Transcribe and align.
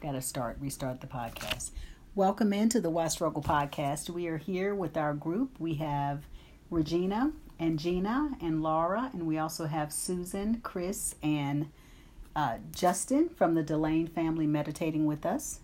Got 0.00 0.12
to 0.12 0.22
start, 0.22 0.58
restart 0.60 1.00
the 1.00 1.08
podcast. 1.08 1.72
Welcome 2.14 2.52
into 2.52 2.80
the 2.80 2.88
Why 2.88 3.08
Struggle 3.08 3.42
podcast. 3.42 4.08
We 4.08 4.28
are 4.28 4.36
here 4.36 4.72
with 4.72 4.96
our 4.96 5.12
group. 5.12 5.58
We 5.58 5.74
have 5.74 6.22
Regina 6.70 7.32
and 7.58 7.80
Gina 7.80 8.30
and 8.40 8.62
Laura, 8.62 9.10
and 9.12 9.26
we 9.26 9.38
also 9.38 9.66
have 9.66 9.92
Susan, 9.92 10.60
Chris, 10.62 11.16
and 11.20 11.72
uh, 12.36 12.58
Justin 12.70 13.28
from 13.28 13.56
the 13.56 13.62
Delane 13.64 14.06
family 14.06 14.46
meditating 14.46 15.04
with 15.04 15.26
us. 15.26 15.58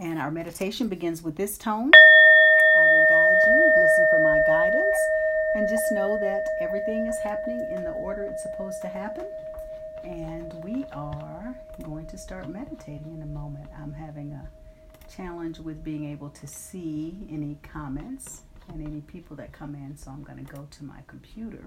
And 0.00 0.18
our 0.18 0.30
meditation 0.30 0.88
begins 0.88 1.20
with 1.22 1.36
this 1.36 1.58
tone. 1.58 1.90
I 1.92 2.82
will 2.82 3.06
guide 3.10 3.36
you, 3.46 3.72
listen 3.76 4.06
for 4.10 4.22
my 4.22 4.40
guidance, 4.46 4.96
and 5.54 5.68
just 5.68 5.84
know 5.92 6.18
that 6.22 6.46
everything 6.62 7.06
is 7.06 7.18
happening 7.22 7.60
in 7.76 7.84
the 7.84 7.90
order 7.90 8.22
it's 8.22 8.42
supposed 8.42 8.80
to 8.80 8.88
happen. 8.88 9.26
And 10.04 10.52
we 10.64 10.84
are 10.92 11.56
going 11.84 12.06
to 12.06 12.18
start 12.18 12.48
meditating 12.48 13.12
in 13.14 13.22
a 13.22 13.26
moment. 13.26 13.68
I'm 13.78 13.92
having 13.92 14.32
a 14.32 14.48
challenge 15.14 15.58
with 15.58 15.82
being 15.82 16.04
able 16.10 16.30
to 16.30 16.46
see 16.46 17.26
any 17.30 17.58
comments 17.62 18.42
and 18.68 18.86
any 18.86 19.00
people 19.02 19.36
that 19.36 19.52
come 19.52 19.74
in, 19.74 19.96
so 19.96 20.10
I'm 20.10 20.22
going 20.22 20.44
to 20.44 20.52
go 20.52 20.66
to 20.70 20.84
my 20.84 21.00
computer 21.06 21.64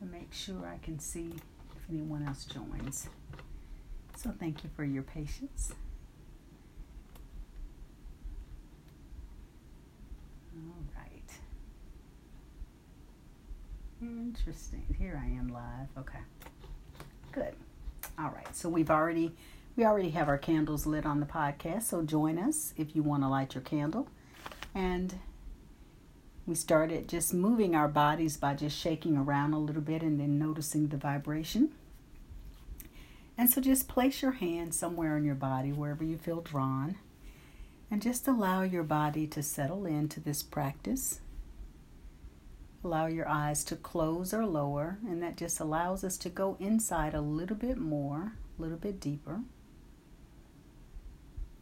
and 0.00 0.10
make 0.10 0.32
sure 0.32 0.66
I 0.66 0.78
can 0.84 0.98
see 0.98 1.34
if 1.76 1.82
anyone 1.90 2.26
else 2.26 2.44
joins. 2.44 3.08
So 4.16 4.32
thank 4.38 4.62
you 4.62 4.70
for 4.76 4.84
your 4.84 5.02
patience. 5.02 5.72
All 10.54 10.84
right. 10.96 11.30
Interesting. 14.02 14.84
Here 14.98 15.20
I 15.22 15.28
am 15.38 15.48
live. 15.48 15.88
Okay. 15.98 16.18
Good. 17.32 17.54
All 18.18 18.30
right. 18.30 18.54
So 18.54 18.68
we've 18.68 18.90
already 18.90 19.32
we 19.76 19.84
already 19.84 20.10
have 20.10 20.28
our 20.28 20.38
candles 20.38 20.86
lit 20.86 21.06
on 21.06 21.20
the 21.20 21.26
podcast. 21.26 21.84
So 21.84 22.02
join 22.02 22.38
us 22.38 22.74
if 22.76 22.94
you 22.94 23.02
want 23.02 23.22
to 23.22 23.28
light 23.28 23.54
your 23.54 23.62
candle. 23.62 24.08
And 24.74 25.14
we 26.46 26.54
started 26.54 27.08
just 27.08 27.32
moving 27.32 27.74
our 27.74 27.88
bodies 27.88 28.36
by 28.36 28.54
just 28.54 28.76
shaking 28.76 29.16
around 29.16 29.54
a 29.54 29.58
little 29.58 29.82
bit 29.82 30.02
and 30.02 30.18
then 30.18 30.38
noticing 30.38 30.88
the 30.88 30.96
vibration. 30.96 31.70
And 33.38 33.48
so 33.48 33.60
just 33.60 33.88
place 33.88 34.20
your 34.20 34.32
hand 34.32 34.74
somewhere 34.74 35.16
in 35.16 35.24
your 35.24 35.34
body, 35.34 35.72
wherever 35.72 36.04
you 36.04 36.18
feel 36.18 36.40
drawn, 36.40 36.96
and 37.90 38.02
just 38.02 38.28
allow 38.28 38.62
your 38.62 38.82
body 38.82 39.26
to 39.28 39.42
settle 39.42 39.86
into 39.86 40.20
this 40.20 40.42
practice. 40.42 41.20
Allow 42.82 43.06
your 43.06 43.28
eyes 43.28 43.62
to 43.64 43.76
close 43.76 44.32
or 44.32 44.46
lower, 44.46 44.98
and 45.06 45.22
that 45.22 45.36
just 45.36 45.60
allows 45.60 46.02
us 46.02 46.16
to 46.18 46.30
go 46.30 46.56
inside 46.58 47.12
a 47.12 47.20
little 47.20 47.56
bit 47.56 47.76
more, 47.76 48.32
a 48.58 48.62
little 48.62 48.78
bit 48.78 48.98
deeper. 48.98 49.40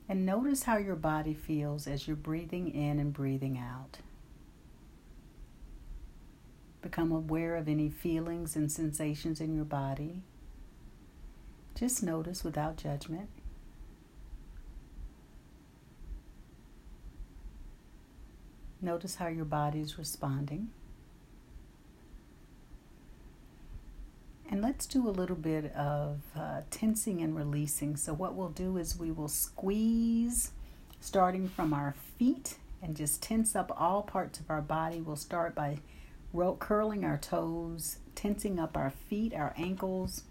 And 0.08 0.24
notice 0.24 0.62
how 0.62 0.78
your 0.78 0.96
body 0.96 1.34
feels 1.34 1.86
as 1.86 2.06
you're 2.06 2.16
breathing 2.16 2.72
in 2.72 2.98
and 2.98 3.12
breathing 3.12 3.58
out. 3.58 3.98
Become 6.80 7.10
aware 7.10 7.56
of 7.56 7.68
any 7.68 7.90
feelings 7.90 8.54
and 8.54 8.70
sensations 8.70 9.40
in 9.40 9.54
your 9.54 9.64
body. 9.64 10.22
Just 11.74 12.02
notice 12.02 12.44
without 12.44 12.76
judgment. 12.76 13.28
Notice 18.80 19.16
how 19.16 19.26
your 19.26 19.44
body 19.44 19.80
is 19.80 19.98
responding. 19.98 20.70
And 24.58 24.64
let's 24.64 24.86
do 24.86 25.08
a 25.08 25.10
little 25.10 25.36
bit 25.36 25.72
of 25.76 26.20
uh, 26.36 26.62
tensing 26.72 27.22
and 27.22 27.36
releasing. 27.36 27.94
So, 27.94 28.12
what 28.12 28.34
we'll 28.34 28.48
do 28.48 28.76
is 28.76 28.98
we 28.98 29.12
will 29.12 29.28
squeeze 29.28 30.50
starting 30.98 31.48
from 31.48 31.72
our 31.72 31.94
feet 32.18 32.58
and 32.82 32.96
just 32.96 33.22
tense 33.22 33.54
up 33.54 33.70
all 33.78 34.02
parts 34.02 34.40
of 34.40 34.50
our 34.50 34.60
body. 34.60 35.00
We'll 35.00 35.14
start 35.14 35.54
by 35.54 35.78
curling 36.58 37.04
our 37.04 37.18
toes, 37.18 37.98
tensing 38.16 38.58
up 38.58 38.76
our 38.76 38.90
feet, 38.90 39.32
our 39.32 39.54
ankles, 39.56 40.24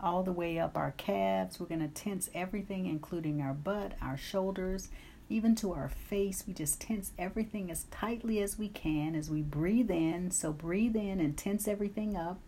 all 0.00 0.22
the 0.22 0.32
way 0.32 0.58
up 0.58 0.78
our 0.78 0.92
calves. 0.92 1.60
We're 1.60 1.66
going 1.66 1.86
to 1.86 1.88
tense 1.88 2.30
everything, 2.32 2.86
including 2.86 3.42
our 3.42 3.52
butt, 3.52 3.92
our 4.00 4.16
shoulders, 4.16 4.88
even 5.28 5.54
to 5.56 5.74
our 5.74 5.90
face. 5.90 6.42
We 6.46 6.54
just 6.54 6.80
tense 6.80 7.12
everything 7.18 7.70
as 7.70 7.84
tightly 7.90 8.40
as 8.40 8.58
we 8.58 8.68
can 8.68 9.14
as 9.14 9.28
we 9.28 9.42
breathe 9.42 9.90
in. 9.90 10.30
So, 10.30 10.54
breathe 10.54 10.96
in 10.96 11.20
and 11.20 11.36
tense 11.36 11.68
everything 11.68 12.16
up. 12.16 12.40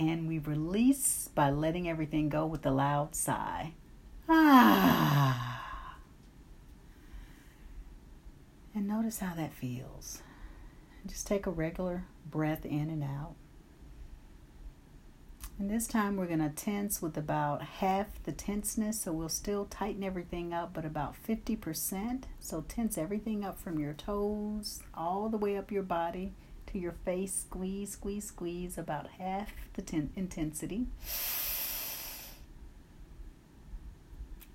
And 0.00 0.26
we 0.26 0.38
release 0.38 1.28
by 1.34 1.50
letting 1.50 1.88
everything 1.88 2.30
go 2.30 2.46
with 2.46 2.64
a 2.64 2.70
loud 2.70 3.14
sigh. 3.14 3.74
Ah. 4.28 5.98
And 8.74 8.88
notice 8.88 9.18
how 9.18 9.34
that 9.34 9.52
feels. 9.52 10.22
Just 11.06 11.26
take 11.26 11.46
a 11.46 11.50
regular 11.50 12.04
breath 12.30 12.64
in 12.64 12.88
and 12.88 13.02
out. 13.02 13.34
And 15.58 15.70
this 15.70 15.86
time 15.86 16.16
we're 16.16 16.26
going 16.26 16.38
to 16.38 16.48
tense 16.48 17.02
with 17.02 17.18
about 17.18 17.60
half 17.60 18.22
the 18.22 18.32
tenseness, 18.32 19.02
so 19.02 19.12
we'll 19.12 19.28
still 19.28 19.66
tighten 19.66 20.02
everything 20.02 20.54
up, 20.54 20.72
but 20.72 20.86
about 20.86 21.14
50%. 21.28 22.22
So 22.38 22.64
tense 22.66 22.96
everything 22.96 23.44
up 23.44 23.58
from 23.58 23.78
your 23.78 23.92
toes 23.92 24.82
all 24.94 25.28
the 25.28 25.36
way 25.36 25.58
up 25.58 25.70
your 25.70 25.82
body 25.82 26.32
to 26.72 26.78
your 26.78 26.94
face. 27.04 27.32
Squeeze, 27.34 27.92
squeeze, 27.92 28.24
squeeze 28.24 28.78
about 28.78 29.08
half 29.18 29.52
the 29.74 29.82
ten- 29.82 30.10
intensity. 30.16 30.86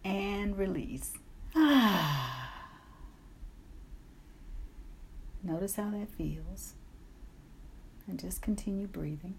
And 0.03 0.58
release. 0.58 1.14
Notice 5.44 5.75
how 5.75 5.90
that 5.92 6.09
feels. 6.18 6.74
And 8.08 8.20
just 8.20 8.42
continue 8.42 8.88
breathing. 8.88 9.36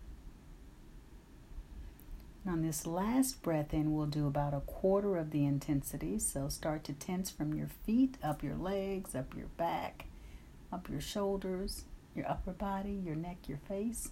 on 2.47 2.63
this 2.63 2.87
last 2.87 3.43
breath 3.43 3.75
in, 3.75 3.93
we'll 3.95 4.07
do 4.07 4.27
about 4.27 4.55
a 4.55 4.61
quarter 4.61 5.17
of 5.17 5.31
the 5.31 5.45
intensity. 5.45 6.19
So 6.19 6.49
start 6.49 6.85
to 6.85 6.93
tense 6.93 7.31
from 7.31 7.55
your 7.55 7.67
feet, 7.85 8.17
up 8.23 8.43
your 8.43 8.55
legs, 8.55 9.15
up 9.17 9.35
your 9.37 9.49
back, 9.57 10.07
up 10.73 10.89
your 10.89 11.01
shoulders, 11.01 11.85
your 12.17 12.29
upper 12.29 12.53
body, 12.53 13.01
your 13.05 13.15
neck, 13.15 13.49
your 13.49 13.59
face. 13.69 14.11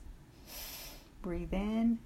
Breathe 1.23 1.53
in 1.53 1.99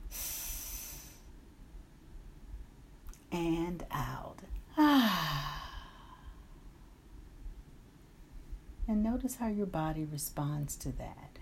and 3.32 3.84
out. 3.90 4.38
And 8.88 9.02
notice 9.02 9.36
how 9.36 9.48
your 9.48 9.66
body 9.66 10.06
responds 10.10 10.74
to 10.76 10.90
that. 10.92 11.38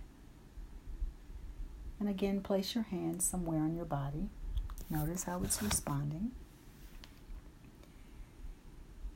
And 2.00 2.08
again, 2.08 2.40
place 2.40 2.74
your 2.74 2.82
hand 2.82 3.22
somewhere 3.22 3.60
on 3.60 3.76
your 3.76 3.84
body. 3.84 4.28
Notice 4.90 5.22
how 5.22 5.40
it's 5.44 5.62
responding. 5.62 6.32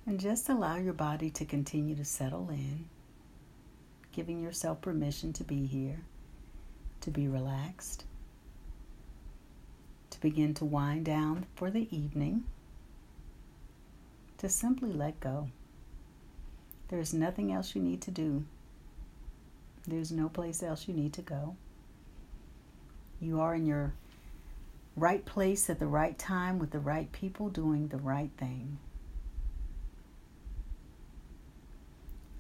And 0.07 0.21
just 0.21 0.49
allow 0.49 0.77
your 0.77 0.93
body 0.93 1.29
to 1.31 1.45
continue 1.45 1.97
to 1.97 2.05
settle 2.05 2.49
in 2.51 2.85
giving 4.13 4.43
yourself 4.43 4.81
permission 4.81 5.33
to 5.35 5.45
be 5.45 5.67
here, 5.67 6.01
to 7.01 7.11
be 7.11 7.29
relaxed, 7.29 8.05
to 10.11 10.21
begin 10.21 10.55
to 10.55 10.65
wind 10.65 11.05
down 11.05 11.47
for 11.55 11.71
the 11.71 11.89
evening, 11.95 12.45
to 14.39 14.49
simply 14.49 14.93
let 14.93 15.21
go. 15.21 15.49
There's 16.89 17.15
nothing 17.15 17.53
else 17.53 17.75
you 17.75 17.83
need 17.83 18.01
to 18.03 18.11
do. 18.11 18.45
There's 19.87 20.11
no 20.11 20.29
place 20.29 20.63
else 20.63 20.89
you 20.89 20.95
need 20.95 21.13
to 21.15 21.23
go. 21.23 21.57
You 23.21 23.41
are 23.41 23.55
in 23.55 23.67
your 23.67 23.93
right 24.97 25.25
place 25.25 25.71
at 25.71 25.79
the 25.79 25.87
right 25.87 26.19
time 26.19 26.59
with 26.59 26.71
the 26.71 26.79
right 26.81 27.11
people 27.13 27.49
doing 27.49 27.89
the 27.89 27.97
right 27.97 28.31
thing. 28.37 28.79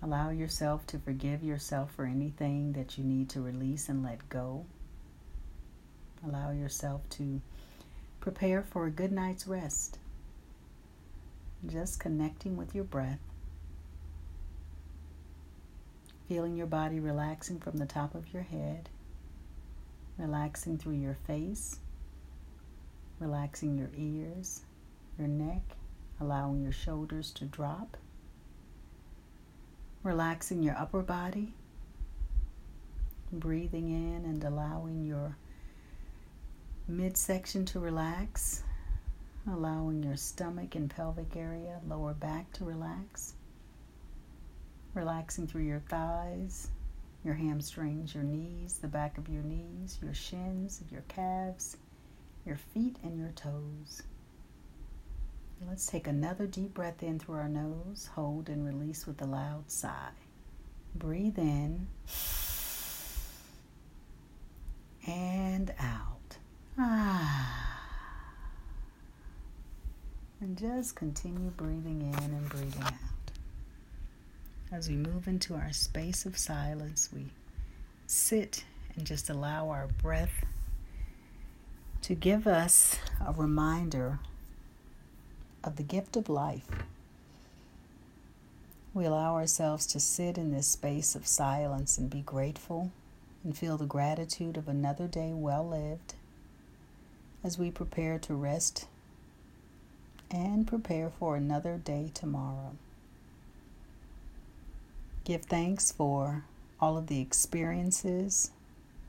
Allow 0.02 0.30
yourself 0.30 0.86
to 0.88 0.98
forgive 0.98 1.42
yourself 1.42 1.92
for 1.92 2.06
anything 2.06 2.72
that 2.72 2.96
you 2.96 3.04
need 3.04 3.28
to 3.30 3.42
release 3.42 3.88
and 3.90 4.02
let 4.02 4.28
go. 4.30 4.64
Allow 6.26 6.52
yourself 6.52 7.02
to 7.10 7.42
prepare 8.20 8.62
for 8.62 8.86
a 8.86 8.90
good 8.90 9.12
night's 9.12 9.46
rest. 9.46 9.98
Just 11.66 12.00
connecting 12.00 12.56
with 12.56 12.74
your 12.74 12.84
breath. 12.84 13.20
Feeling 16.28 16.56
your 16.56 16.66
body 16.66 16.98
relaxing 16.98 17.58
from 17.58 17.76
the 17.76 17.86
top 17.86 18.14
of 18.14 18.32
your 18.32 18.42
head, 18.42 18.88
relaxing 20.16 20.78
through 20.78 20.94
your 20.94 21.18
face, 21.26 21.78
relaxing 23.18 23.76
your 23.76 23.90
ears, 23.94 24.62
your 25.18 25.28
neck, 25.28 25.76
allowing 26.20 26.62
your 26.62 26.72
shoulders 26.72 27.30
to 27.32 27.44
drop 27.44 27.96
relaxing 30.02 30.62
your 30.62 30.76
upper 30.76 31.02
body, 31.02 31.54
breathing 33.32 33.90
in 33.90 34.24
and 34.24 34.42
allowing 34.44 35.04
your 35.04 35.36
midsection 36.88 37.64
to 37.66 37.78
relax, 37.78 38.62
allowing 39.50 40.02
your 40.02 40.16
stomach 40.16 40.74
and 40.74 40.90
pelvic 40.90 41.36
area, 41.36 41.80
lower 41.86 42.14
back 42.14 42.52
to 42.52 42.64
relax. 42.64 43.34
Relaxing 44.94 45.46
through 45.46 45.62
your 45.62 45.82
thighs, 45.88 46.68
your 47.24 47.34
hamstrings, 47.34 48.14
your 48.14 48.24
knees, 48.24 48.78
the 48.78 48.88
back 48.88 49.18
of 49.18 49.28
your 49.28 49.42
knees, 49.42 49.98
your 50.02 50.14
shins, 50.14 50.82
your 50.90 51.02
calves, 51.02 51.76
your 52.44 52.56
feet, 52.56 52.96
and 53.04 53.16
your 53.16 53.30
toes. 53.30 54.02
Let's 55.68 55.86
take 55.86 56.06
another 56.06 56.46
deep 56.46 56.74
breath 56.74 57.02
in 57.02 57.18
through 57.18 57.36
our 57.36 57.48
nose, 57.48 58.08
hold 58.14 58.48
and 58.48 58.64
release 58.64 59.06
with 59.06 59.20
a 59.20 59.26
loud 59.26 59.70
sigh. 59.70 60.10
Breathe 60.94 61.38
in 61.38 61.86
and 65.06 65.72
out. 65.78 66.38
Ah. 66.78 67.80
And 70.40 70.56
just 70.56 70.96
continue 70.96 71.50
breathing 71.50 72.02
in 72.02 72.18
and 72.18 72.48
breathing 72.48 72.82
out. 72.82 72.94
As 74.72 74.88
we 74.88 74.96
move 74.96 75.28
into 75.28 75.54
our 75.54 75.72
space 75.72 76.24
of 76.24 76.38
silence, 76.38 77.10
we 77.14 77.26
sit 78.06 78.64
and 78.96 79.06
just 79.06 79.28
allow 79.28 79.68
our 79.68 79.88
breath 80.02 80.44
to 82.02 82.14
give 82.14 82.46
us 82.46 82.98
a 83.24 83.32
reminder 83.32 84.20
of 85.62 85.76
the 85.76 85.82
gift 85.82 86.16
of 86.16 86.28
life. 86.28 86.68
We 88.92 89.04
allow 89.04 89.34
ourselves 89.34 89.86
to 89.88 90.00
sit 90.00 90.36
in 90.36 90.52
this 90.52 90.66
space 90.66 91.14
of 91.14 91.26
silence 91.26 91.96
and 91.96 92.10
be 92.10 92.22
grateful 92.22 92.90
and 93.44 93.56
feel 93.56 93.76
the 93.76 93.86
gratitude 93.86 94.56
of 94.56 94.68
another 94.68 95.06
day 95.06 95.32
well 95.32 95.66
lived 95.66 96.14
as 97.42 97.58
we 97.58 97.70
prepare 97.70 98.18
to 98.18 98.34
rest 98.34 98.86
and 100.30 100.66
prepare 100.66 101.10
for 101.10 101.36
another 101.36 101.76
day 101.76 102.10
tomorrow. 102.12 102.72
Give 105.24 105.42
thanks 105.42 105.92
for 105.92 106.44
all 106.80 106.96
of 106.96 107.06
the 107.06 107.20
experiences, 107.20 108.50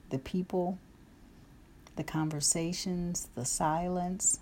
the 0.09 0.19
people, 0.19 0.77
the 1.95 2.03
conversations, 2.03 3.27
the 3.35 3.45
silence, 3.45 4.39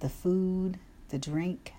the 0.00 0.08
food, 0.08 0.78
the 1.08 1.18
drink, 1.18 1.72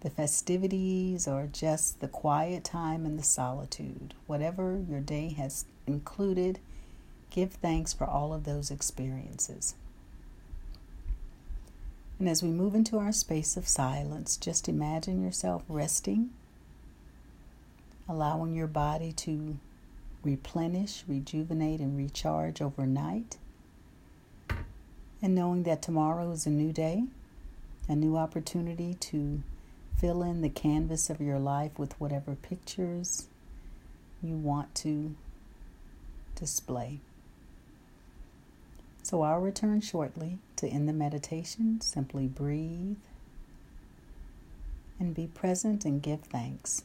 the 0.00 0.10
festivities, 0.10 1.26
or 1.26 1.48
just 1.50 2.00
the 2.00 2.08
quiet 2.08 2.64
time 2.64 3.06
and 3.06 3.18
the 3.18 3.22
solitude. 3.22 4.14
Whatever 4.26 4.82
your 4.88 5.00
day 5.00 5.30
has 5.30 5.64
included, 5.86 6.58
give 7.30 7.52
thanks 7.52 7.92
for 7.92 8.06
all 8.06 8.32
of 8.32 8.44
those 8.44 8.70
experiences. 8.70 9.74
And 12.18 12.28
as 12.28 12.42
we 12.42 12.50
move 12.50 12.74
into 12.74 12.98
our 12.98 13.12
space 13.12 13.56
of 13.56 13.66
silence, 13.66 14.36
just 14.36 14.68
imagine 14.68 15.22
yourself 15.22 15.64
resting, 15.68 16.30
allowing 18.08 18.54
your 18.54 18.68
body 18.68 19.12
to 19.12 19.56
replenish, 20.22 21.04
rejuvenate, 21.08 21.80
and 21.80 21.96
recharge 21.96 22.62
overnight, 22.62 23.36
and 25.20 25.34
knowing 25.34 25.64
that 25.64 25.82
tomorrow 25.82 26.30
is 26.30 26.46
a 26.46 26.50
new 26.50 26.72
day 26.72 27.04
a 27.88 27.94
new 27.94 28.16
opportunity 28.16 28.94
to 28.94 29.42
fill 29.98 30.22
in 30.22 30.40
the 30.40 30.48
canvas 30.48 31.10
of 31.10 31.20
your 31.20 31.38
life 31.38 31.78
with 31.78 31.98
whatever 32.00 32.34
pictures 32.34 33.26
you 34.22 34.36
want 34.36 34.74
to 34.74 35.14
display. 36.34 37.00
So 39.02 39.22
I'll 39.22 39.40
return 39.40 39.82
shortly 39.82 40.38
to 40.56 40.66
end 40.66 40.88
the 40.88 40.94
meditation. 40.94 41.80
Simply 41.82 42.26
breathe 42.26 42.96
and 44.98 45.14
be 45.14 45.26
present 45.26 45.84
and 45.84 46.00
give 46.00 46.20
thanks. 46.20 46.84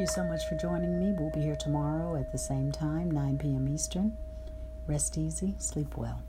You 0.00 0.06
so 0.06 0.24
much 0.24 0.46
for 0.46 0.54
joining 0.54 0.98
me. 0.98 1.12
We'll 1.12 1.28
be 1.28 1.42
here 1.42 1.54
tomorrow 1.54 2.16
at 2.16 2.32
the 2.32 2.38
same 2.38 2.72
time, 2.72 3.10
9 3.10 3.36
p.m. 3.36 3.68
Eastern. 3.68 4.16
Rest 4.86 5.18
easy, 5.18 5.54
sleep 5.58 5.94
well. 5.94 6.22